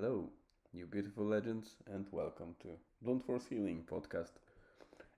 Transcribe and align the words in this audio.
Hello, 0.00 0.30
you 0.72 0.86
beautiful 0.86 1.24
legends, 1.24 1.74
and 1.92 2.06
welcome 2.12 2.54
to 2.62 2.68
Blunt 3.02 3.26
Force 3.26 3.46
Healing 3.50 3.82
Podcast, 3.90 4.30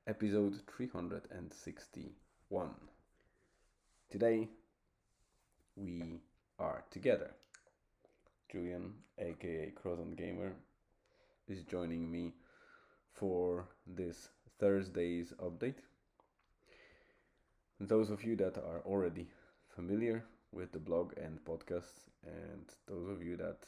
episode 0.06 0.54
361. 0.74 2.70
Today, 4.08 4.48
we 5.76 6.22
are 6.58 6.82
together. 6.90 7.30
Julian, 8.50 8.94
aka 9.18 9.70
Crozant 9.76 10.16
Gamer, 10.16 10.54
is 11.46 11.62
joining 11.64 12.10
me 12.10 12.32
for 13.12 13.68
this 13.86 14.30
Thursday's 14.58 15.34
update. 15.42 15.82
Those 17.78 18.08
of 18.08 18.24
you 18.24 18.34
that 18.36 18.56
are 18.56 18.80
already 18.86 19.28
familiar 19.68 20.24
with 20.52 20.72
the 20.72 20.78
blog 20.78 21.12
and 21.18 21.38
podcast, 21.44 22.08
and 22.24 22.64
those 22.88 23.10
of 23.10 23.22
you 23.22 23.36
that 23.36 23.58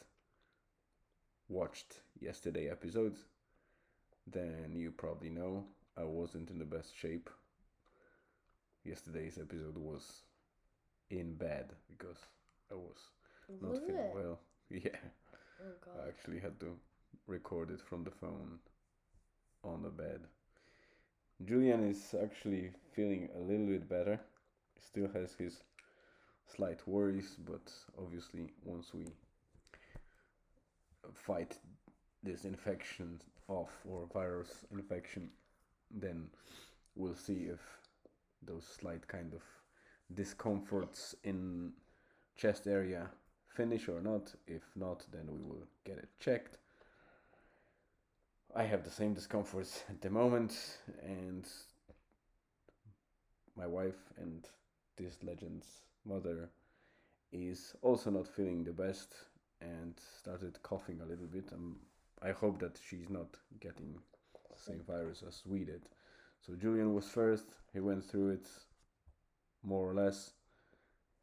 watched 1.53 2.03
yesterday 2.21 2.71
episodes, 2.71 3.25
then 4.27 4.75
you 4.77 4.91
probably 4.91 5.31
know 5.31 5.65
I 5.97 6.05
wasn't 6.05 6.51
in 6.51 6.59
the 6.59 6.65
best 6.65 6.97
shape. 6.97 7.31
Yesterday's 8.85 9.39
episode 9.39 9.77
was 9.79 10.23
in 11.11 11.35
bed 11.37 11.75
because 11.89 12.19
I 12.71 12.75
was 12.75 13.11
not 13.61 13.77
Was 13.77 13.83
feeling 13.87 14.11
it? 14.11 14.15
well. 14.15 14.41
Yeah, 14.71 14.99
Oh 15.61 15.75
I 15.95 16.09
actually 16.09 16.41
had 16.41 16.59
to 16.61 16.79
record 17.27 17.71
it 17.71 17.81
from 17.81 18.05
the 18.05 18.11
phone 18.11 18.59
on 19.65 19.83
the 19.83 19.91
bed. 19.91 20.29
Julian 21.45 21.85
is 21.91 22.15
actually 22.15 22.73
feeling 22.95 23.29
a 23.35 23.39
little 23.39 23.67
bit 23.67 23.89
better. 23.89 24.21
Still 24.79 25.09
has 25.09 25.35
his 25.35 25.63
slight 26.47 26.87
worries, 26.87 27.37
but 27.37 27.73
obviously 27.99 28.53
once 28.65 28.95
we 28.95 29.07
fight 31.15 31.59
this 32.23 32.45
infection 32.45 33.21
off 33.49 33.71
or 33.89 34.07
virus 34.13 34.65
infection, 34.71 35.31
then 35.91 36.29
we'll 36.95 37.15
see 37.15 37.49
if 37.51 37.61
those 38.43 38.65
slight 38.65 39.07
kind 39.09 39.33
of 39.35 39.43
discomforts 40.15 41.15
in 41.25 41.73
chest 42.37 42.67
area 42.67 43.11
finish 43.49 43.89
or 43.89 44.01
not. 44.01 44.35
If 44.47 44.63
not, 44.77 45.05
then 45.13 45.27
we 45.31 45.43
will 45.43 45.67
get 45.85 45.99
it 45.99 46.09
checked. 46.21 46.59
I 48.55 48.65
have 48.65 48.85
the 48.85 48.91
same 48.91 49.15
discomforts 49.15 49.85
at 49.89 50.03
the 50.03 50.11
moment, 50.11 50.79
and 51.03 51.49
my 53.57 53.67
wife 53.67 54.13
and 54.19 54.47
this 54.97 55.17
legend's 55.23 55.67
mother 56.05 56.51
is 57.33 57.75
also 57.81 58.11
not 58.11 58.29
feeling 58.29 58.63
the 58.63 58.73
best 58.73 59.15
and 59.63 59.95
started 60.21 60.63
coughing 60.63 61.01
a 61.01 61.07
little 61.07 61.27
bit. 61.27 61.51
Um, 61.53 61.77
I 62.23 62.33
hope 62.33 62.59
that 62.61 62.79
she's 62.89 63.09
not 63.09 63.37
getting 63.61 63.95
the 64.51 64.59
same 64.59 64.83
virus 64.87 65.23
as 65.27 65.43
we 65.47 65.65
did. 65.65 65.83
So 66.47 66.55
Julian 66.55 66.95
was 66.95 67.09
first. 67.09 67.47
He 67.73 67.81
went 67.81 68.05
through 68.05 68.31
it 68.31 68.49
more 69.63 69.89
or 69.89 69.95
less. 69.95 70.33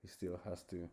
He 0.01 0.07
still 0.07 0.39
has 0.45 0.63
to 0.63 0.89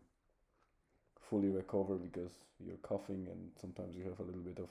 fully 1.29 1.49
recover 1.49 1.95
because 1.95 2.31
you're 2.59 2.77
coughing 2.77 3.27
and 3.31 3.51
sometimes 3.59 3.95
you 3.95 4.03
have 4.03 4.19
a 4.19 4.23
little 4.23 4.41
bit 4.41 4.59
of 4.59 4.69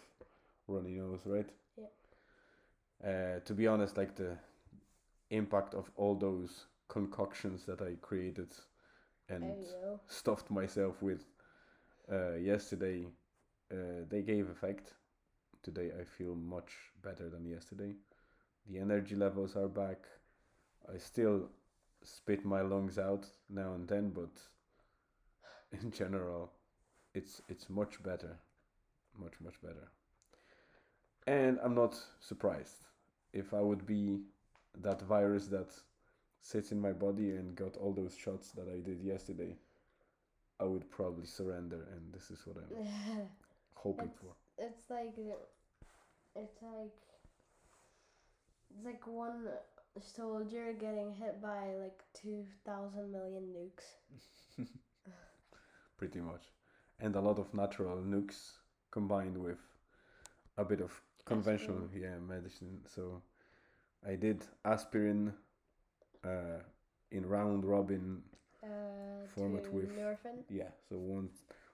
runny 0.69 0.93
nose, 0.93 1.21
right? 1.25 1.49
Yeah. 1.77 3.11
Uh, 3.11 3.41
to 3.41 3.55
be 3.55 3.67
honest, 3.67 3.97
like 3.97 4.17
the 4.17 4.37
impact 5.31 5.75
of 5.75 5.91
all 5.97 6.15
those 6.15 6.67
concoctions 6.89 7.65
that 7.67 7.81
I 7.83 7.95
created 8.01 8.49
and 9.29 9.43
There 9.43 9.51
you 9.51 9.67
go. 9.83 10.01
stuffed 10.07 10.51
myself 10.51 11.03
with 11.03 11.25
uh, 12.11 12.35
yesterday, 12.35 13.07
uh, 13.73 14.05
they 14.09 14.23
gave 14.23 14.49
effect. 14.49 14.95
Today 15.63 15.91
I 16.01 16.05
feel 16.05 16.35
much 16.35 16.73
better 17.03 17.29
than 17.29 17.45
yesterday. 17.45 17.95
The 18.69 18.79
energy 18.79 19.15
levels 19.17 19.57
are 19.57 19.69
back. 19.69 20.07
I 20.93 20.99
still 20.99 21.49
spit 22.03 22.45
my 22.45 22.61
lungs 22.61 22.99
out 22.99 23.27
now 23.49 23.75
and 23.75 23.89
then, 23.89 24.11
but 24.11 24.31
in 25.83 25.91
general, 25.91 26.53
it's 27.15 27.43
it's 27.49 27.69
much 27.69 28.03
better, 28.03 28.37
much 29.19 29.35
much 29.43 29.61
better. 29.63 29.91
And 31.27 31.59
I'm 31.63 31.75
not 31.75 31.99
surprised. 32.21 32.87
If 33.33 33.53
I 33.53 33.61
would 33.61 33.85
be 33.87 34.21
that 34.83 35.03
virus 35.03 35.49
that 35.49 35.73
sits 36.41 36.71
in 36.71 36.81
my 36.81 36.93
body 36.93 37.31
and 37.31 37.57
got 37.57 37.77
all 37.77 37.93
those 37.93 38.17
shots 38.17 38.53
that 38.53 38.69
I 38.69 38.79
did 38.79 39.03
yesterday, 39.03 39.57
I 40.61 40.65
would 40.65 40.91
probably 40.91 41.27
surrender, 41.27 41.87
and 41.93 42.13
this 42.13 42.31
is 42.31 42.47
what 42.47 42.57
I'm 42.57 43.29
hoping 43.75 44.09
It's, 44.09 44.19
for. 44.21 44.35
it's 44.59 44.91
like 44.91 45.15
it's 46.35 46.63
like 46.63 46.97
it's 48.71 48.85
like 48.85 49.07
one 49.07 49.49
soldier 50.01 50.73
getting 50.79 51.13
hit 51.15 51.41
by 51.43 51.75
like 51.83 52.03
two 52.15 52.45
thousand 52.65 53.13
million 53.13 53.45
nukes. 53.55 54.67
pretty 55.99 56.21
much, 56.21 56.45
and 57.01 57.17
a 57.17 57.21
lot 57.21 57.39
of 57.39 57.53
natural 57.55 57.97
nukes 57.99 58.59
combined 58.91 59.37
with 59.37 59.59
a 60.59 60.65
bit 60.65 60.81
of 60.81 60.93
conventional 61.25 61.89
yeah 61.95 62.19
medicine. 62.27 62.81
So 62.95 63.23
I 64.07 64.15
did 64.17 64.45
aspirin 64.65 65.35
uh, 66.25 66.61
in 67.11 67.27
round 67.27 67.65
robin. 67.65 68.23
Uh, 68.67 69.27
Format 69.35 69.73
with- 69.73 69.97
Nurofen. 69.97 70.43
Yeah, 70.49 70.71
so 70.89 70.97
one 70.97 71.29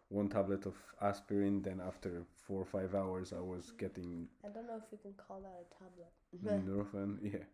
one 0.08 0.28
tablet 0.28 0.66
of 0.66 0.74
aspirin. 1.00 1.62
Then 1.62 1.80
after 1.80 2.24
four 2.46 2.60
or 2.60 2.66
five 2.66 2.94
hours, 2.94 3.32
I 3.32 3.40
was 3.40 3.72
getting 3.78 4.28
I 4.44 4.48
don't 4.48 4.66
know 4.66 4.76
if 4.76 4.92
you 4.92 4.98
can 4.98 5.14
call 5.14 5.40
that 5.40 5.64
a 5.64 5.66
tablet. 5.78 6.12
Nurofen. 6.68 7.18
Yeah. 7.22 7.44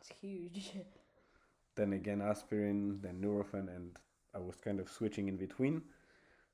it's 0.00 0.10
huge. 0.20 0.72
then 1.76 1.92
again 1.92 2.20
aspirin, 2.20 3.00
then 3.02 3.20
Nurofen, 3.20 3.68
and 3.74 3.96
I 4.34 4.38
was 4.38 4.56
kind 4.56 4.80
of 4.80 4.88
switching 4.90 5.28
in 5.28 5.36
between. 5.36 5.82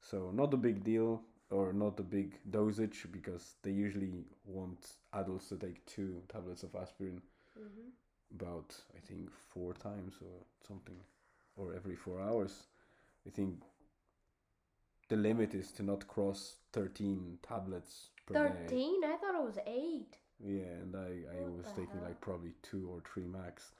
So 0.01 0.31
not 0.33 0.53
a 0.53 0.59
big 0.59 0.85
deal 0.85 1.23
or 1.51 1.73
not 1.73 1.99
a 2.01 2.03
big 2.03 2.39
dosage 2.51 3.07
because 3.13 3.55
they 3.63 3.71
usually 3.71 4.25
want 4.45 4.97
adults 5.13 5.49
to 5.49 5.57
take 5.57 5.85
two 5.87 6.23
tablets 6.29 6.63
of 6.63 6.75
aspirin 6.75 7.23
hmm 7.57 7.89
about 8.35 8.75
I 8.97 9.01
think 9.07 9.31
four 9.31 9.75
times 9.75 10.15
or 10.21 10.37
something, 10.67 10.97
or 11.57 11.75
every 11.75 11.97
four 11.97 12.21
hours. 12.21 12.65
I 13.27 13.31
think 13.31 13.63
the 15.09 15.17
limit 15.17 15.55
is 15.55 15.71
to 15.73 15.83
not 15.83 16.07
cross 16.09 16.57
thirteen 16.73 17.39
tablets 17.43 18.09
per 18.27 18.35
day. 18.35 18.55
Thirteen? 18.67 19.05
I 19.05 19.17
thought 19.17 19.35
it 19.41 19.45
was 19.45 19.59
eight. 19.67 20.19
Yeah, 20.45 20.65
and 20.83 20.97
I, 20.97 21.23
I 21.33 21.43
What 21.43 21.59
was 21.59 21.67
taking 21.69 21.87
hell? 22.01 22.05
like 22.09 22.21
probably 22.21 22.55
two 22.63 22.89
or 22.93 23.01
three 23.13 23.27
max, 23.27 23.73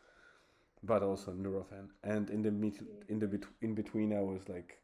but 0.83 1.03
also 1.03 1.33
Nurofen. 1.33 1.89
And 2.05 2.31
in 2.31 2.43
the 2.43 2.51
mit- 2.51 2.87
in 3.09 3.19
the 3.19 3.27
bet- 3.27 3.49
in 3.61 3.75
between, 3.75 4.13
I 4.17 4.21
was 4.21 4.49
like 4.49 4.79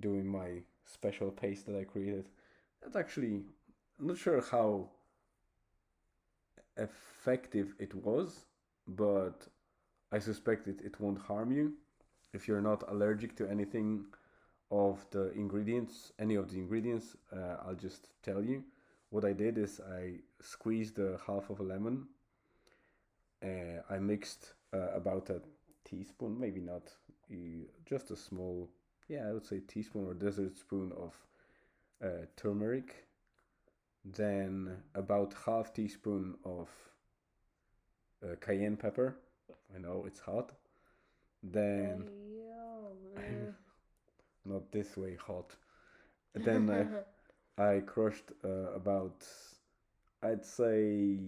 doing 0.00 0.26
my 0.26 0.62
special 0.86 1.30
paste 1.30 1.66
that 1.66 1.76
I 1.76 1.84
created. 1.84 2.28
That's 2.82 2.96
actually 2.96 3.42
I'm 3.98 4.06
not 4.06 4.18
sure 4.18 4.40
how 4.40 4.90
effective 6.76 7.74
it 7.78 7.94
was, 7.94 8.46
but 8.86 9.46
I 10.12 10.18
suspect 10.18 10.68
it, 10.68 10.80
it 10.84 11.00
won't 11.00 11.18
harm 11.18 11.50
you 11.50 11.72
if 12.34 12.46
you're 12.46 12.60
not 12.60 12.84
allergic 12.88 13.34
to 13.36 13.48
anything 13.48 14.04
of 14.70 15.04
the 15.10 15.32
ingredients, 15.32 16.12
any 16.18 16.34
of 16.34 16.50
the 16.50 16.58
ingredients. 16.58 17.16
Uh, 17.34 17.56
I'll 17.66 17.74
just 17.74 18.08
tell 18.22 18.44
you. 18.44 18.62
What 19.10 19.24
I 19.24 19.32
did 19.32 19.58
is 19.58 19.80
I 19.80 20.20
squeezed 20.40 20.96
the 20.96 21.18
half 21.26 21.50
of 21.50 21.60
a 21.60 21.62
lemon. 21.62 22.06
Uh, 23.44 23.82
I 23.90 23.98
mixed 23.98 24.54
uh, 24.72 24.90
about 24.94 25.28
a 25.28 25.42
teaspoon, 25.84 26.38
maybe 26.38 26.60
not, 26.60 26.94
uh, 27.30 27.66
just 27.84 28.10
a 28.10 28.16
small, 28.16 28.70
yeah, 29.08 29.28
I 29.28 29.32
would 29.32 29.44
say 29.44 29.60
teaspoon 29.60 30.06
or 30.06 30.14
dessert 30.14 30.56
spoon 30.56 30.92
of 30.96 31.14
uh, 32.02 32.26
turmeric. 32.36 33.06
Then 34.04 34.76
about 34.94 35.34
half 35.44 35.74
teaspoon 35.74 36.36
of 36.44 36.68
uh, 38.22 38.36
cayenne 38.40 38.76
pepper. 38.76 39.16
I 39.74 39.78
know 39.78 40.04
it's 40.06 40.20
hot. 40.20 40.52
Then 41.42 42.06
Yo, 42.36 42.96
uh, 43.16 43.52
not 44.44 44.70
this 44.72 44.96
way 44.96 45.16
hot. 45.16 45.54
Then 46.34 46.70
I, 46.70 46.86
I 47.76 47.80
crushed 47.80 48.32
uh, 48.44 48.72
about, 48.74 49.26
I'd 50.22 50.44
say, 50.44 51.18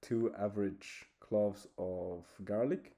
two 0.00 0.32
average 0.38 1.06
cloves 1.20 1.66
of 1.78 2.24
garlic, 2.44 2.94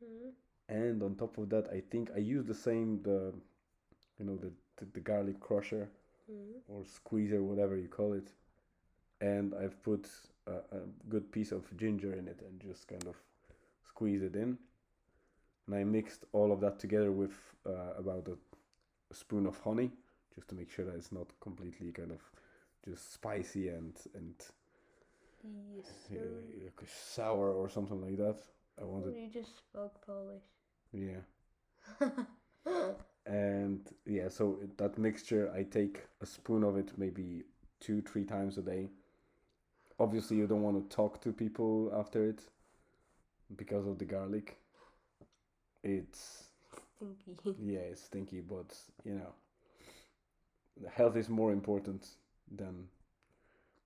mhm. 0.00 0.30
and 0.68 1.02
on 1.02 1.14
top 1.16 1.38
of 1.38 1.48
that, 1.50 1.68
I 1.68 1.80
think 1.80 2.10
I 2.14 2.18
used 2.18 2.46
the 2.46 2.54
same 2.54 3.02
the, 3.02 3.32
you 4.18 4.24
know, 4.26 4.36
the 4.36 4.52
the, 4.76 4.86
the 4.94 5.00
garlic 5.00 5.40
crusher 5.40 5.90
Mhm. 6.28 6.62
or 6.68 6.84
squeezer, 6.84 7.42
whatever 7.42 7.76
you 7.76 7.88
call 7.88 8.14
it, 8.14 8.32
and 9.20 9.54
I've 9.54 9.82
put 9.82 10.08
a, 10.46 10.52
a 10.76 10.80
good 11.08 11.30
piece 11.32 11.52
of 11.52 11.64
ginger 11.76 12.14
in 12.14 12.28
it 12.28 12.40
and 12.42 12.60
just 12.60 12.88
kind 12.88 13.06
of 13.06 13.16
squeeze 14.00 14.22
it 14.22 14.36
in. 14.36 14.58
And 15.66 15.76
I 15.76 15.84
mixed 15.84 16.24
all 16.32 16.52
of 16.52 16.60
that 16.60 16.78
together 16.78 17.12
with 17.12 17.32
uh, 17.66 17.94
about 17.98 18.28
a, 18.28 18.36
a 19.10 19.14
spoon 19.14 19.46
of 19.46 19.58
honey, 19.60 19.90
just 20.34 20.48
to 20.48 20.54
make 20.54 20.70
sure 20.70 20.84
that 20.84 20.96
it's 20.96 21.12
not 21.12 21.28
completely 21.40 21.92
kind 21.92 22.12
of 22.12 22.20
just 22.84 23.12
spicy 23.12 23.68
and 23.68 23.96
and 24.14 24.34
Yes, 25.42 26.10
uh, 26.12 26.70
sour 26.86 27.50
or 27.52 27.68
something 27.68 28.00
like 28.00 28.16
that. 28.18 28.38
I 28.80 28.84
wanted, 28.84 29.14
You 29.14 29.28
just 29.28 29.58
spoke 29.58 30.00
Polish. 30.06 30.44
yeah. 30.92 31.20
and 33.26 33.88
yeah, 34.06 34.28
so 34.28 34.58
that 34.78 34.98
mixture, 34.98 35.52
I 35.54 35.62
take 35.64 36.04
a 36.20 36.26
spoon 36.26 36.64
of 36.64 36.76
it 36.76 36.92
maybe 36.96 37.44
two, 37.80 38.02
three 38.02 38.24
times 38.24 38.58
a 38.58 38.62
day. 38.62 38.88
Obviously, 40.00 40.36
you 40.38 40.48
don't 40.48 40.62
want 40.62 40.90
to 40.90 40.96
talk 40.96 41.20
to 41.22 41.32
people 41.32 41.92
after 41.94 42.24
it 42.28 42.48
because 43.56 43.86
of 43.86 43.98
the 43.98 44.04
garlic. 44.04 44.56
It's 45.82 46.50
Stinky. 46.98 47.36
yeah, 47.58 47.80
it's 47.80 48.02
stinky, 48.02 48.40
but 48.40 48.74
you 49.04 49.14
know, 49.14 49.32
the 50.80 50.88
health 50.88 51.16
is 51.16 51.28
more 51.28 51.52
important 51.52 52.06
than 52.56 52.88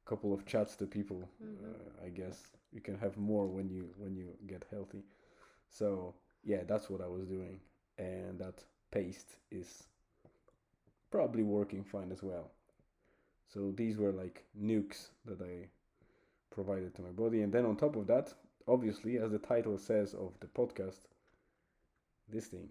a 0.05 0.09
couple 0.09 0.33
of 0.33 0.45
chats 0.47 0.77
to 0.77 0.87
people. 0.87 1.29
Mhm. 1.43 1.75
Uh, 1.75 2.05
I 2.07 2.09
guess 2.11 2.57
you 2.73 2.81
can 2.81 2.99
have 2.99 3.17
more 3.17 3.47
when 3.47 3.69
you 3.71 3.95
when 3.99 4.17
you 4.17 4.37
get 4.47 4.65
healthy. 4.71 5.03
So 5.69 6.15
yeah, 6.45 6.65
that's 6.65 6.91
what 6.91 7.01
I 7.01 7.09
was 7.09 7.27
doing, 7.27 7.61
and 7.99 8.39
that 8.39 8.65
paste 8.91 9.37
is 9.51 9.89
probably 11.11 11.43
working 11.43 11.85
fine 11.85 12.13
as 12.13 12.23
well. 12.23 12.51
So 13.49 13.73
these 13.73 13.97
were 13.99 14.13
like 14.13 14.45
nukes 14.59 15.11
that 15.27 15.41
I 15.41 15.69
provided 16.51 16.95
to 16.97 17.03
my 17.03 17.11
body, 17.11 17.43
and 17.43 17.53
then 17.53 17.65
on 17.67 17.77
top 17.77 17.97
of 17.97 18.07
that, 18.09 18.35
obviously, 18.69 19.19
as 19.19 19.31
the 19.33 19.39
title 19.39 19.79
says 19.79 20.15
of 20.15 20.33
the 20.41 20.47
podcast, 20.47 21.01
this 22.29 22.47
thing. 22.49 22.69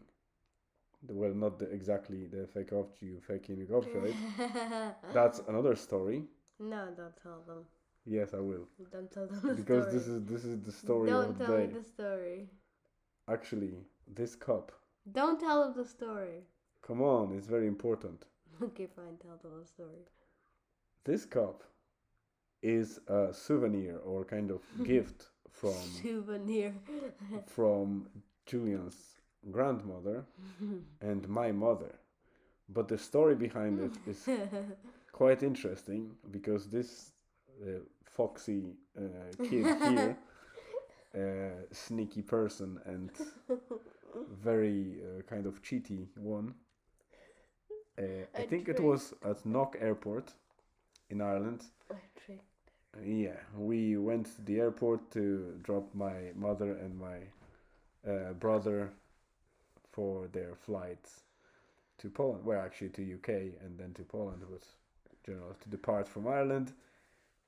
Well, 1.08 1.34
not 1.34 1.60
the, 1.60 1.66
exactly 1.66 2.28
the 2.28 2.48
fake 2.48 2.72
off 2.74 2.88
you 3.02 3.20
faking 3.28 3.68
right? 3.94 4.96
That's 5.14 5.40
another 5.48 5.76
story. 5.76 6.24
no, 6.60 6.88
don't 6.96 7.16
tell 7.22 7.42
them. 7.46 7.66
Yes, 8.06 8.34
I 8.34 8.40
will, 8.40 8.68
Don't 8.92 9.12
tell 9.12 9.28
them 9.28 9.40
the 9.44 9.54
because 9.54 9.84
story. 9.86 9.98
this 9.98 10.08
is 10.08 10.24
this 10.26 10.44
is 10.46 10.60
the 10.62 10.72
story 10.72 11.10
Don't 11.10 11.30
of 11.32 11.38
the 11.38 11.46
tell 11.46 11.58
day. 11.58 11.68
me 11.68 11.74
the 11.74 11.84
story. 11.84 12.50
Actually, 13.30 13.74
this 14.08 14.36
cup. 14.36 14.72
Don't 15.12 15.40
tell 15.40 15.64
them 15.64 15.74
the 15.76 15.86
story. 15.90 16.44
Come 16.82 17.02
on, 17.02 17.34
it's 17.38 17.48
very 17.48 17.68
important. 17.68 18.26
Okay, 18.62 18.88
fine. 18.96 19.18
Tell 19.22 19.38
them 19.42 19.60
the 19.62 19.68
story. 19.68 20.04
This 21.06 21.26
cup 21.26 21.64
is 22.64 23.00
a 23.08 23.34
souvenir 23.34 23.98
or 23.98 24.26
kind 24.26 24.50
of 24.50 24.62
gift 24.84 25.28
from 25.52 25.76
Souvenir. 26.02 26.74
from 27.46 28.08
Julian's 28.46 28.96
grandmother 29.52 30.26
and 31.02 31.28
my 31.30 31.52
mother. 31.52 31.94
But 32.70 32.88
the 32.88 32.98
story 32.98 33.36
behind 33.36 33.80
it 33.80 33.92
is 34.08 34.28
quite 35.12 35.44
interesting 35.44 36.12
because 36.32 36.68
this 36.68 37.12
uh, 37.62 37.80
foxy 38.06 38.74
uh, 38.98 39.02
kid 39.38 39.66
here, 39.66 40.18
uh, 41.16 41.66
sneaky 41.72 42.22
person 42.22 42.80
and 42.86 43.12
very 44.44 45.02
uh, 45.02 45.22
kind 45.24 45.46
of 45.46 45.62
cheaty 45.62 46.08
one. 46.16 46.54
Uh, 48.00 48.04
I 48.36 48.42
I 48.42 48.46
think 48.48 48.70
it 48.70 48.80
was 48.80 49.14
at 49.24 49.46
Knock 49.46 49.76
Airport 49.80 50.34
in 51.10 51.22
Ireland. 51.22 51.62
Uh, 52.96 53.02
Yeah, 53.02 53.40
we 53.58 53.98
went 53.98 54.26
to 54.36 54.42
the 54.42 54.60
airport 54.60 55.12
to 55.12 55.60
drop 55.64 55.94
my 55.94 56.32
mother 56.36 56.74
and 56.74 56.98
my 57.00 57.18
uh, 58.12 58.34
brother 58.34 58.92
for 59.92 60.28
their 60.28 60.56
flights 60.56 61.24
to 62.00 62.10
Poland. 62.10 62.46
Well, 62.46 62.62
actually 62.62 62.90
to 62.92 63.14
UK 63.16 63.30
and 63.64 63.78
then 63.78 63.94
to 63.96 64.04
Poland, 64.04 64.44
but 64.50 64.64
general 65.26 65.56
to 65.62 65.70
depart 65.70 66.08
from 66.08 66.28
Ireland. 66.28 66.74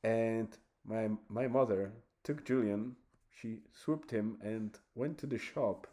And 0.04 0.50
my 0.86 1.10
my 1.30 1.48
mother 1.48 1.92
took 2.24 2.46
Julian. 2.46 2.96
She 3.32 3.60
swooped 3.74 4.12
him 4.12 4.38
and 4.42 4.80
went 4.96 5.18
to 5.20 5.28
the 5.28 5.38
shop 5.38 5.88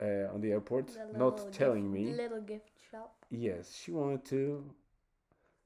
uh, 0.00 0.32
on 0.34 0.40
the 0.40 0.52
airport, 0.52 0.88
The 0.88 1.18
not 1.18 1.52
telling 1.52 1.92
gift, 1.92 2.06
me. 2.06 2.14
Little 2.14 2.40
gift 2.42 2.72
shop. 2.90 3.14
Yes, 3.30 3.76
she 3.76 3.92
wanted 3.92 4.24
to 4.26 4.64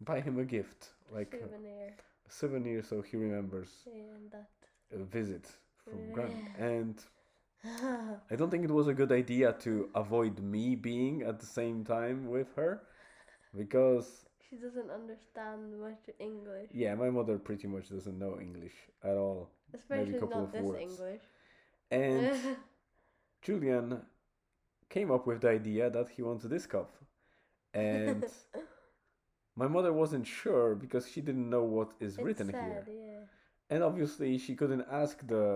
buy 0.01 0.21
him 0.21 0.39
a 0.39 0.45
gift, 0.45 0.91
like 1.13 1.35
a 1.35 1.49
Souvenir. 2.29 2.73
years 2.73 2.89
so 2.89 3.03
he 3.03 3.17
remembers 3.17 3.71
a 4.93 5.05
visit 5.05 5.47
from 5.85 6.13
Gran. 6.13 6.49
And 6.59 7.03
I 8.31 8.37
don't 8.37 8.51
think 8.51 8.65
it 8.65 8.71
was 8.71 8.89
a 8.89 8.95
good 8.95 9.13
idea 9.13 9.53
to 9.61 9.89
avoid 9.95 10.41
me 10.41 10.75
being 10.77 11.23
at 11.23 11.41
the 11.41 11.47
same 11.47 11.85
time 11.85 12.29
with 12.29 12.49
her, 12.57 12.83
because 13.57 14.27
she 14.49 14.57
doesn't 14.57 14.91
understand 14.91 15.79
much 15.81 16.09
English. 16.19 16.71
yeah, 16.73 16.95
my 16.95 17.11
mother 17.11 17.39
pretty 17.39 17.67
much 17.67 17.89
doesn't 17.91 18.19
know 18.19 18.39
English 18.41 18.75
at 19.03 19.17
all, 19.17 19.51
Especially 19.75 20.15
couple 20.15 20.41
not 20.41 20.45
of 20.45 20.53
this 20.53 20.63
words. 20.63 20.81
English. 20.83 21.23
and 21.91 22.57
Julian 23.43 24.03
came 24.89 25.11
up 25.11 25.27
with 25.27 25.41
the 25.43 25.51
idea 25.51 25.91
that 25.91 26.09
he 26.09 26.23
wants 26.23 26.45
this 26.45 26.67
cup, 26.67 26.97
and 27.75 28.25
my 29.63 29.69
mother 29.77 29.93
wasn't 30.03 30.27
sure 30.27 30.69
because 30.85 31.05
she 31.13 31.21
didn't 31.29 31.49
know 31.55 31.65
what 31.77 31.91
is 32.07 32.13
it's 32.15 32.25
written 32.27 32.47
sad, 32.51 32.85
here. 32.87 32.87
yeah. 32.89 33.75
and 33.75 33.81
obviously 33.89 34.31
she 34.45 34.55
couldn't 34.61 34.85
ask 35.03 35.17
the 35.35 35.47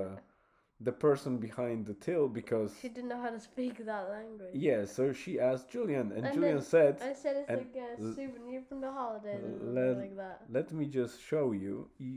the 0.88 0.94
person 1.06 1.32
behind 1.49 1.87
the 1.87 1.94
till 2.06 2.26
because 2.40 2.70
She 2.82 2.88
didn't 2.96 3.10
know 3.12 3.22
how 3.26 3.31
to 3.38 3.43
speak 3.50 3.75
that 3.93 4.04
language. 4.16 4.54
yeah 4.69 4.81
so 4.96 5.02
she 5.22 5.32
asked 5.50 5.66
julian 5.76 6.06
and, 6.16 6.25
And 6.26 6.34
julian 6.34 6.56
then 6.56 6.64
said 6.75 6.93
I 7.12 7.12
said 7.25 7.34
it's 7.37 7.50
like 7.50 7.76
a 7.76 8.14
souvenir 8.19 8.60
from 8.69 8.81
the 8.87 8.93
holidays 9.00 9.44
let- 9.78 9.99
like 10.05 10.16
that. 10.25 10.38
let 10.56 10.69
me 10.72 10.87
just 11.00 11.14
show 11.31 11.46
you. 11.64 11.75
you 11.98 12.12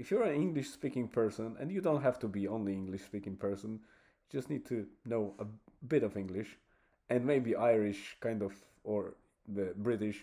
if 0.00 0.04
you're 0.10 0.22
an 0.32 0.36
english 0.46 0.68
speaking 0.78 1.06
person 1.20 1.48
and 1.60 1.66
you 1.74 1.80
don't 1.88 2.02
have 2.08 2.18
to 2.24 2.28
be 2.38 2.42
only 2.56 2.72
english 2.82 3.02
speaking 3.10 3.36
person 3.46 3.70
you 4.22 4.28
just 4.38 4.48
need 4.52 4.64
to 4.72 4.76
know 5.12 5.22
a 5.44 5.46
bit 5.92 6.02
of 6.08 6.16
english 6.16 6.50
and 7.10 7.20
maybe 7.32 7.50
irish 7.74 8.00
kind 8.26 8.40
of 8.48 8.52
or 8.84 9.00
the 9.58 9.66
british 9.88 10.18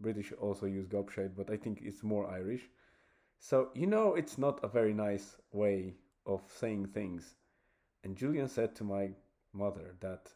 british 0.00 0.32
also 0.40 0.66
use 0.66 0.86
gobshite 0.86 1.36
but 1.36 1.50
i 1.50 1.56
think 1.56 1.80
it's 1.82 2.02
more 2.02 2.28
irish 2.30 2.68
so 3.38 3.68
you 3.74 3.86
know 3.86 4.14
it's 4.14 4.38
not 4.38 4.62
a 4.62 4.68
very 4.68 4.92
nice 4.92 5.36
way 5.52 5.94
of 6.26 6.40
saying 6.60 6.86
things 6.86 7.34
and 8.04 8.16
julian 8.16 8.48
said 8.48 8.74
to 8.74 8.84
my 8.84 9.10
mother 9.52 9.94
that 10.00 10.32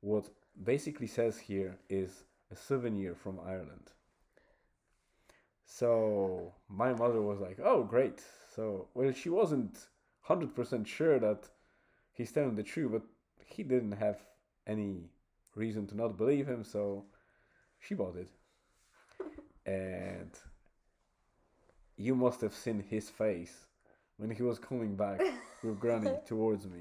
what 0.00 0.28
basically 0.62 1.06
says 1.06 1.38
here 1.38 1.76
is 1.88 2.24
a 2.50 2.56
souvenir 2.56 3.14
from 3.14 3.38
ireland 3.40 3.90
so 5.66 6.52
my 6.68 6.92
mother 6.92 7.20
was 7.20 7.40
like, 7.40 7.58
"Oh, 7.58 7.82
great!" 7.84 8.22
So 8.54 8.88
well, 8.94 9.12
she 9.12 9.30
wasn't 9.30 9.88
hundred 10.20 10.54
percent 10.54 10.86
sure 10.86 11.18
that 11.18 11.48
he's 12.12 12.32
telling 12.32 12.54
the 12.54 12.62
truth, 12.62 12.92
but 12.92 13.02
he 13.44 13.62
didn't 13.62 13.92
have 13.92 14.20
any 14.66 15.10
reason 15.54 15.86
to 15.88 15.96
not 15.96 16.16
believe 16.16 16.46
him, 16.46 16.64
so 16.64 17.06
she 17.80 17.94
bought 17.94 18.16
it. 18.16 18.30
And 19.66 20.30
you 21.96 22.14
must 22.14 22.40
have 22.40 22.54
seen 22.54 22.80
his 22.80 23.08
face 23.08 23.66
when 24.16 24.30
he 24.30 24.42
was 24.42 24.58
coming 24.58 24.94
back 24.96 25.20
with 25.62 25.78
Granny 25.80 26.12
towards 26.26 26.66
me, 26.66 26.80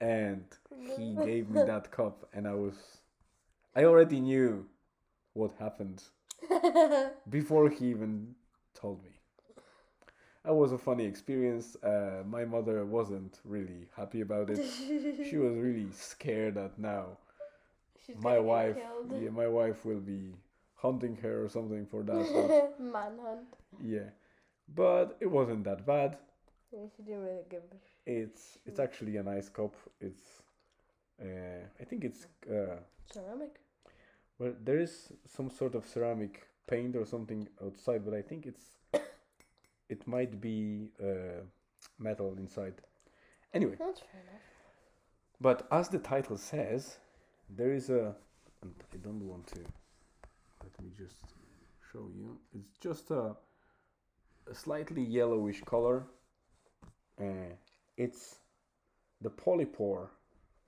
and 0.00 0.44
he 0.96 1.14
gave 1.24 1.48
me 1.48 1.62
that 1.62 1.90
cup, 1.90 2.28
and 2.32 2.46
I 2.46 2.54
was, 2.54 2.74
I 3.74 3.84
already 3.84 4.20
knew 4.20 4.66
what 5.32 5.52
happened 5.58 6.02
before 7.30 7.68
he 7.68 7.86
even 7.86 8.34
told 8.74 9.02
me. 9.04 9.10
That 10.44 10.54
was 10.54 10.72
a 10.72 10.78
funny 10.78 11.04
experience. 11.04 11.76
Uh, 11.82 12.22
my 12.26 12.46
mother 12.46 12.86
wasn't 12.86 13.40
really 13.44 13.88
happy 13.94 14.22
about 14.22 14.48
it. 14.48 14.64
She 15.28 15.36
was 15.36 15.54
really 15.54 15.88
scared 15.92 16.54
that 16.54 16.78
now 16.78 17.18
She's 18.06 18.16
my 18.22 18.38
wife, 18.38 18.76
yeah, 19.20 19.28
my 19.30 19.46
wife 19.46 19.84
will 19.84 20.00
be 20.00 20.32
hunting 20.82 21.16
her 21.16 21.44
or 21.44 21.48
something 21.48 21.86
for 21.86 22.02
that. 22.02 22.74
Manhunt. 22.80 23.54
yeah, 23.82 24.10
but 24.74 25.16
it 25.20 25.26
wasn't 25.30 25.64
that 25.64 25.86
bad. 25.86 26.16
Yeah, 26.72 26.86
she 26.96 27.02
didn't 27.02 27.22
really 27.24 27.44
give 27.50 27.62
It's 28.06 28.58
it's 28.64 28.78
actually 28.78 29.16
a 29.16 29.22
nice 29.22 29.48
cup. 29.48 29.74
It's 30.00 30.42
uh, 31.20 31.62
I 31.80 31.84
think 31.84 32.04
it's 32.04 32.26
uh, 32.48 32.76
ceramic. 33.12 33.60
Well, 34.38 34.54
there 34.64 34.78
is 34.78 35.12
some 35.26 35.50
sort 35.50 35.74
of 35.74 35.84
ceramic 35.86 36.46
paint 36.66 36.96
or 36.96 37.04
something 37.04 37.48
outside, 37.62 38.04
but 38.04 38.14
I 38.14 38.22
think 38.22 38.46
it's 38.46 38.64
it 39.88 40.06
might 40.06 40.40
be 40.40 40.90
uh, 41.02 41.42
metal 41.98 42.34
inside. 42.38 42.74
Anyway, 43.52 43.74
That's 43.78 44.00
fair 44.00 44.20
enough. 44.22 44.42
but 45.40 45.66
as 45.72 45.88
the 45.88 45.98
title 45.98 46.36
says, 46.38 46.98
there 47.48 47.72
is 47.72 47.90
a. 47.90 48.14
And 48.62 48.74
I 48.92 48.96
don't 48.98 49.22
want 49.26 49.46
to. 49.48 49.60
Let 50.62 50.82
me 50.82 50.90
just 50.96 51.16
show 51.92 52.08
you. 52.14 52.38
It's 52.54 52.78
just 52.78 53.10
a, 53.10 53.36
a 54.50 54.54
slightly 54.54 55.02
yellowish 55.02 55.62
color. 55.64 56.06
Uh, 57.20 57.54
it's 57.96 58.36
the 59.20 59.30
polypore, 59.30 60.08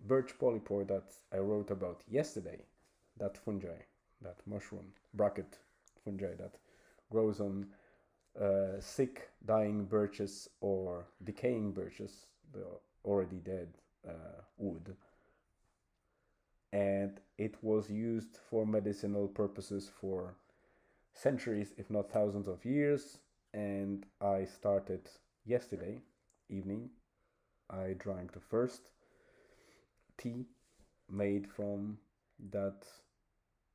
birch 0.07 0.39
polypore 0.39 0.87
that 0.89 1.15
I 1.33 1.39
wrote 1.39 1.71
about 1.71 2.03
yesterday. 2.11 2.65
That 3.19 3.37
fungi, 3.37 3.81
that 4.23 4.37
mushroom 4.47 4.93
bracket 5.15 5.59
fungi 6.05 6.35
that 6.39 6.55
grows 7.11 7.41
on 7.41 7.67
uh, 8.41 8.81
sick, 8.81 9.31
dying 9.45 9.85
birches 9.85 10.49
or 10.61 11.07
decaying 11.25 11.73
birches, 11.73 12.27
the 12.53 12.65
already 13.05 13.37
dead 13.37 13.69
uh, 14.09 14.43
wood. 14.57 14.97
And 16.73 17.21
it 17.43 17.57
was 17.63 17.91
used 17.91 18.39
for 18.51 18.67
medicinal 18.67 19.29
purposes 19.29 19.91
for 20.01 20.37
centuries, 21.15 21.75
if 21.79 21.91
not 21.91 22.11
thousands 22.13 22.49
of 22.49 22.65
years. 22.65 23.19
And 23.55 24.07
I 24.21 24.45
started 24.45 25.09
yesterday 25.45 26.03
evening. 26.49 26.91
I 27.71 27.95
drank 27.99 28.33
the 28.33 28.41
first 28.41 28.91
tea 30.19 30.47
made 31.11 31.47
from 31.51 31.99
that 32.51 32.87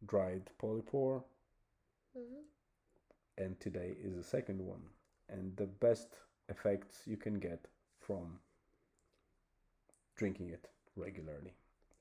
dried 0.05 0.49
polypore 0.61 1.23
hmm 2.15 2.41
and 3.37 3.59
today 3.59 3.95
is 4.03 4.15
the 4.15 4.23
second 4.23 4.59
one 4.59 4.81
and 5.29 5.55
the 5.57 5.67
best 5.67 6.17
effects 6.49 7.03
you 7.05 7.17
can 7.17 7.39
get 7.39 7.67
from 7.99 8.39
drinking 10.15 10.49
it 10.49 10.69
regularly 10.95 11.53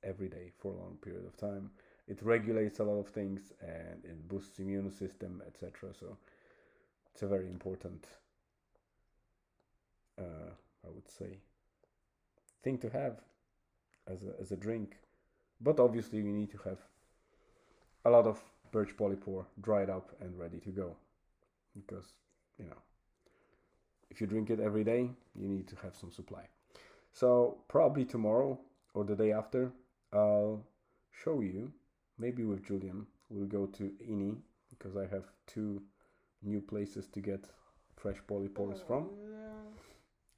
every 0.04 0.28
day 0.28 0.52
for 0.58 0.72
a 0.72 0.76
long 0.76 0.96
period 1.02 1.26
of 1.26 1.36
time. 1.36 1.70
It 2.08 2.22
regulates 2.22 2.78
a 2.78 2.84
lot 2.84 2.98
of 2.98 3.08
things 3.08 3.52
and 3.60 4.04
it 4.04 4.28
boosts 4.28 4.58
immune 4.60 4.90
system 4.90 5.42
etc 5.46 5.92
so 5.98 6.16
it's 7.12 7.22
a 7.22 7.26
very 7.26 7.48
important 7.48 8.06
uh, 10.18 10.50
i 10.84 10.88
would 10.88 11.08
say 11.08 11.40
thing 12.66 12.78
to 12.78 12.90
have 12.90 13.20
as 14.08 14.22
a, 14.22 14.32
as 14.40 14.50
a 14.52 14.56
drink. 14.56 14.96
But 15.60 15.80
obviously 15.80 16.18
you 16.18 16.32
need 16.32 16.50
to 16.50 16.58
have 16.68 16.80
a 18.04 18.10
lot 18.10 18.26
of 18.26 18.42
birch 18.72 18.96
polypore 18.96 19.46
dried 19.60 19.90
up 19.90 20.10
and 20.20 20.38
ready 20.38 20.58
to 20.58 20.70
go. 20.70 20.96
Because 21.74 22.06
you 22.58 22.66
know 22.66 22.80
if 24.10 24.20
you 24.20 24.26
drink 24.26 24.50
it 24.50 24.60
every 24.60 24.84
day 24.84 25.10
you 25.34 25.48
need 25.48 25.68
to 25.68 25.76
have 25.82 25.94
some 25.94 26.10
supply. 26.10 26.44
So 27.12 27.58
probably 27.68 28.04
tomorrow 28.04 28.58
or 28.94 29.04
the 29.04 29.16
day 29.16 29.32
after 29.32 29.72
i'll 30.16 30.62
show 31.22 31.40
you 31.40 31.70
maybe 32.18 32.44
with 32.44 32.62
julian 32.66 33.06
we'll 33.30 33.46
go 33.58 33.66
to 33.66 33.84
ini 34.12 34.34
because 34.70 34.96
i 34.96 35.06
have 35.14 35.24
two 35.46 35.80
new 36.42 36.60
places 36.60 37.06
to 37.08 37.20
get 37.20 37.42
fresh 37.96 38.20
polypores 38.28 38.80
from 38.86 39.04
oh, 39.04 39.16
No, 39.30 39.52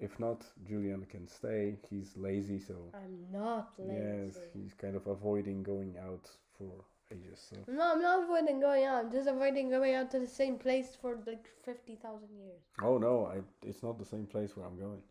if 0.00 0.18
not 0.20 0.44
julian 0.68 1.04
can 1.14 1.26
stay 1.28 1.76
he's 1.90 2.10
lazy 2.16 2.58
so 2.58 2.74
I'm 2.94 3.16
not 3.32 3.66
lazy. 3.78 4.00
yes 4.00 4.38
he's 4.54 4.74
kind 4.74 4.96
of 4.96 5.06
avoiding 5.06 5.62
going 5.62 5.96
out 6.08 6.26
for 6.56 6.72
ages 7.10 7.40
so 7.50 7.56
No, 7.78 7.84
I'm 7.92 8.02
not 8.02 8.24
avoiding 8.24 8.60
going 8.60 8.84
out. 8.84 8.98
I'm 9.04 9.10
just 9.10 9.28
avoiding 9.28 9.70
going 9.70 9.94
out 9.94 10.10
to 10.14 10.18
the 10.18 10.26
same 10.42 10.56
place 10.58 10.90
for 11.00 11.12
like 11.26 11.46
50,000 11.64 12.28
years. 12.44 12.62
oh 12.82 12.96
no 12.98 13.14
I, 13.34 13.36
it's 13.66 13.82
not 13.82 13.98
the 13.98 14.04
same 14.14 14.26
place 14.26 14.50
where 14.56 14.66
i'm 14.66 14.78
going 14.78 15.02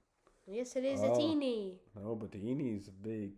Yes, 0.49 0.75
it 0.77 0.85
is. 0.85 1.01
It's 1.01 1.19
Oh. 1.19 1.29
Eni. 1.29 1.73
no 1.95 2.15
but 2.15 2.31
the 2.31 2.39
ini 2.39 2.77
is 2.79 2.87
a 2.87 2.97
big 3.09 3.31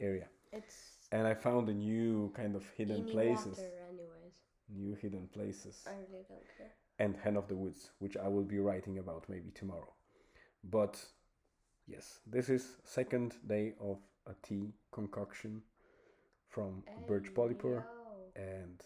area 0.00 0.26
It's 0.52 1.08
and 1.12 1.26
I 1.26 1.34
found 1.34 1.68
a 1.68 1.74
new 1.74 2.32
kind 2.34 2.54
of 2.56 2.64
hidden 2.76 3.04
places, 3.04 3.58
water, 3.58 3.70
anyways. 3.88 4.34
new 4.68 4.94
hidden 4.94 5.28
places, 5.32 5.84
I 5.86 5.92
really 6.10 6.24
don't 6.28 6.46
care. 6.56 6.72
and 6.98 7.16
Hen 7.16 7.36
of 7.36 7.48
the 7.48 7.56
Woods, 7.56 7.90
which 7.98 8.16
I 8.16 8.28
will 8.28 8.44
be 8.44 8.58
writing 8.58 8.98
about 8.98 9.24
maybe 9.28 9.50
tomorrow. 9.50 9.92
But 10.64 11.02
yes, 11.86 12.20
this 12.26 12.48
is 12.48 12.76
second 12.84 13.36
day 13.46 13.74
of 13.80 13.98
a 14.26 14.34
tea 14.42 14.72
concoction 14.92 15.62
from 16.48 16.82
birch 17.06 17.32
polypore, 17.34 17.84
Ayo. 17.84 18.36
and 18.36 18.82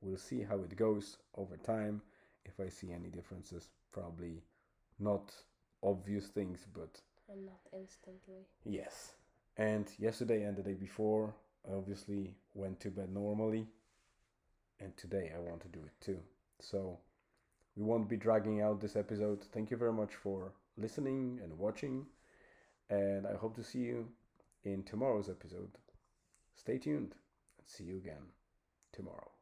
we'll 0.00 0.16
see 0.18 0.42
how 0.42 0.56
it 0.60 0.76
goes 0.76 1.18
over 1.36 1.56
time. 1.56 2.00
If 2.46 2.60
I 2.60 2.68
see 2.70 2.92
any 2.92 3.08
differences, 3.10 3.68
probably 3.92 4.42
not 4.98 5.32
obvious 5.82 6.28
things, 6.28 6.66
but 6.72 7.00
And 7.30 7.44
not 7.44 7.60
instantly. 7.72 8.46
Yes. 8.64 9.12
And 9.58 9.90
yesterday 9.98 10.44
and 10.44 10.56
the 10.56 10.62
day 10.62 10.74
before, 10.74 11.34
I 11.68 11.74
obviously 11.74 12.36
went 12.54 12.78
to 12.80 12.90
bed 12.90 13.12
normally. 13.12 13.66
And 14.80 14.96
today 14.96 15.32
I 15.34 15.40
want 15.40 15.60
to 15.62 15.68
do 15.68 15.80
it 15.80 16.00
too. 16.00 16.20
So 16.60 16.98
we 17.76 17.84
won't 17.84 18.08
be 18.08 18.16
dragging 18.16 18.62
out 18.62 18.80
this 18.80 18.94
episode. 18.94 19.42
Thank 19.52 19.70
you 19.72 19.76
very 19.76 19.92
much 19.92 20.14
for 20.14 20.52
listening 20.76 21.40
and 21.42 21.58
watching. 21.58 22.06
And 22.88 23.26
I 23.26 23.34
hope 23.34 23.56
to 23.56 23.64
see 23.64 23.80
you 23.80 24.08
in 24.62 24.84
tomorrow's 24.84 25.28
episode. 25.28 25.70
Stay 26.54 26.78
tuned 26.78 27.14
and 27.58 27.66
see 27.66 27.84
you 27.84 27.96
again 27.96 28.32
tomorrow. 28.92 29.37